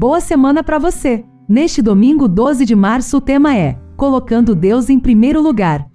[0.00, 1.24] Boa semana para você!
[1.48, 5.90] Neste domingo 12 de março, o tema é Colocando Deus em Primeiro Lugar.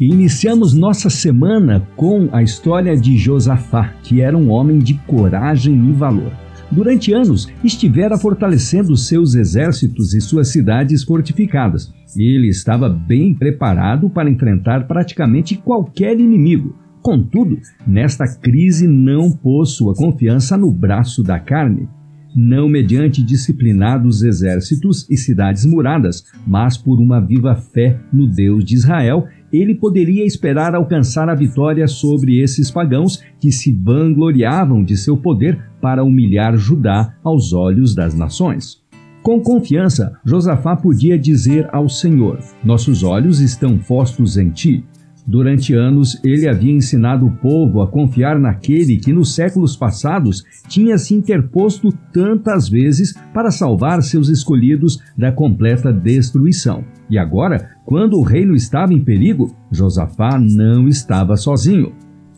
[0.00, 5.92] Iniciamos nossa semana com a história de Josafá, que era um homem de coragem e
[5.92, 6.32] valor.
[6.70, 11.92] Durante anos, estivera fortalecendo seus exércitos e suas cidades fortificadas.
[12.16, 16.74] Ele estava bem preparado para enfrentar praticamente qualquer inimigo.
[17.02, 21.88] Contudo, nesta crise não pôs sua confiança no braço da carne,
[22.34, 28.74] não mediante disciplinados exércitos e cidades muradas, mas por uma viva fé no Deus de
[28.74, 35.16] Israel, ele poderia esperar alcançar a vitória sobre esses pagãos que se vangloriavam de seu
[35.16, 38.80] poder para humilhar Judá aos olhos das nações.
[39.22, 44.84] Com confiança, Josafá podia dizer ao Senhor: Nossos olhos estão postos em ti.
[45.30, 50.98] Durante anos, ele havia ensinado o povo a confiar naquele que nos séculos passados tinha
[50.98, 56.84] se interposto tantas vezes para salvar seus escolhidos da completa destruição.
[57.08, 61.92] E agora, quando o reino estava em perigo, Josafá não estava sozinho.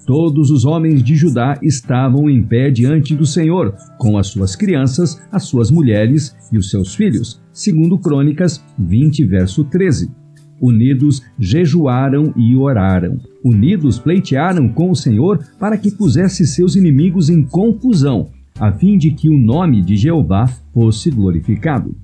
[0.06, 5.18] Todos os homens de Judá estavam em pé diante do Senhor, com as suas crianças,
[5.32, 10.21] as suas mulheres e os seus filhos, segundo Crônicas 20, verso 13.
[10.62, 13.18] Unidos jejuaram e oraram.
[13.42, 18.28] Unidos pleitearam com o Senhor para que pusesse seus inimigos em confusão,
[18.60, 21.96] a fim de que o nome de Jeová fosse glorificado.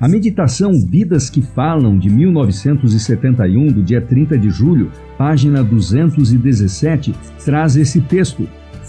[0.00, 7.76] A meditação Vidas que Falam, de 1971, do dia 30 de julho, página 217, traz
[7.76, 8.46] esse texto.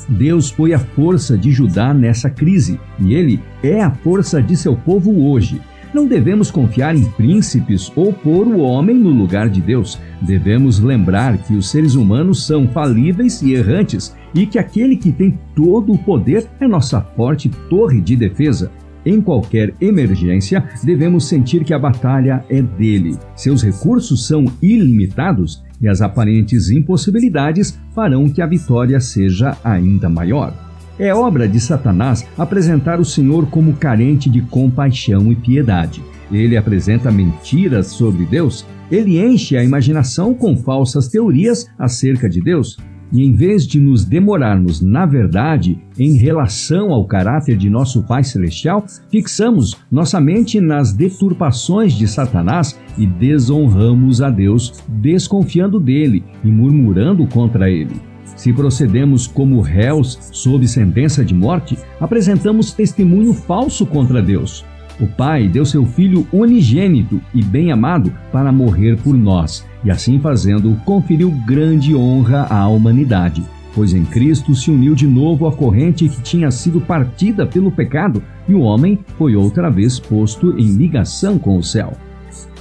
[0.07, 4.75] Deus foi a força de Judá nessa crise e ele é a força de seu
[4.75, 5.59] povo hoje.
[5.95, 9.97] Não devemos confiar em príncipes ou pôr o homem no lugar de Deus.
[10.21, 15.39] Devemos lembrar que os seres humanos são falíveis e errantes e que aquele que tem
[15.55, 18.69] todo o poder é nossa forte torre de defesa.
[19.05, 23.17] Em qualquer emergência, devemos sentir que a batalha é dele.
[23.33, 30.75] Seus recursos são ilimitados e as aparentes impossibilidades farão que a vitória seja ainda maior.
[30.97, 36.01] É obra de Satanás apresentar o Senhor como carente de compaixão e piedade.
[36.31, 42.78] Ele apresenta mentiras sobre Deus, ele enche a imaginação com falsas teorias acerca de Deus.
[43.11, 48.23] E em vez de nos demorarmos na verdade em relação ao caráter de nosso Pai
[48.23, 56.47] Celestial, fixamos nossa mente nas deturpações de Satanás e desonramos a Deus, desconfiando dele e
[56.47, 58.14] murmurando contra ele.
[58.35, 64.66] Se procedemos como réus sob sentença de morte, apresentamos testemunho falso contra Deus.
[65.00, 70.75] O Pai deu seu Filho unigênito e bem-amado para morrer por nós, e assim fazendo,
[70.85, 73.44] conferiu grande honra à humanidade,
[73.74, 78.24] pois em Cristo se uniu de novo a corrente que tinha sido partida pelo pecado,
[78.47, 81.94] e o homem foi outra vez posto em ligação com o céu.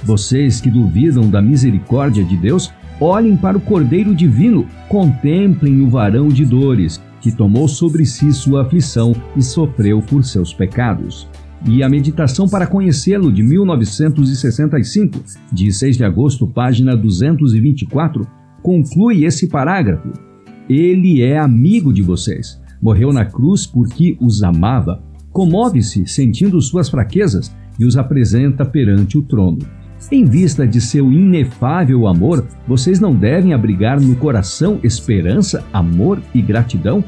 [0.03, 6.29] Vocês que duvidam da misericórdia de Deus, Olhem para o Cordeiro Divino, contemplem o varão
[6.29, 11.27] de dores, que tomou sobre si sua aflição e sofreu por seus pecados.
[11.67, 15.19] E a meditação para conhecê-lo de 1965,
[15.51, 18.25] de 6 de agosto, página 224,
[18.61, 20.13] conclui esse parágrafo.
[20.69, 22.61] Ele é amigo de vocês.
[22.81, 25.03] Morreu na cruz porque os amava.
[25.31, 29.59] Comove-se sentindo suas fraquezas e os apresenta perante o trono.
[30.11, 36.41] Em vista de seu inefável amor, vocês não devem abrigar no coração esperança, amor e
[36.41, 37.03] gratidão?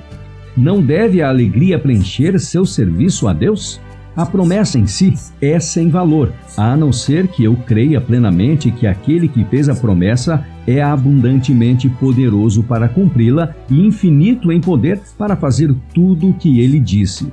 [0.56, 3.80] Não deve a alegria preencher seu serviço a Deus?
[4.16, 8.88] A promessa em si é sem valor, a não ser que eu creia plenamente que
[8.88, 15.36] aquele que fez a promessa é abundantemente poderoso para cumpri-la e infinito em poder para
[15.36, 17.32] fazer tudo o que ele disse.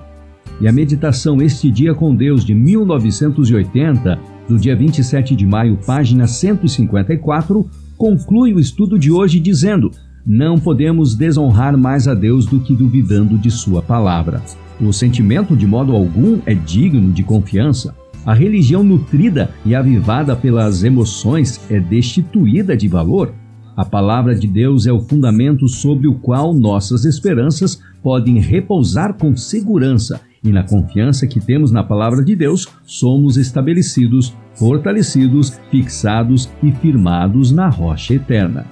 [0.60, 6.26] E a meditação Este Dia com Deus de 1980 do dia 27 de maio, página
[6.26, 9.90] 154, conclui o estudo de hoje dizendo:
[10.26, 14.42] Não podemos desonrar mais a Deus do que duvidando de Sua palavra.
[14.80, 17.94] O sentimento, de modo algum, é digno de confiança.
[18.26, 23.32] A religião nutrida e avivada pelas emoções é destituída de valor.
[23.76, 29.36] A palavra de Deus é o fundamento sobre o qual nossas esperanças podem repousar com
[29.36, 36.70] segurança e na confiança que temos na palavra de Deus, somos estabelecidos, fortalecidos, fixados e
[36.70, 38.66] firmados na rocha eterna.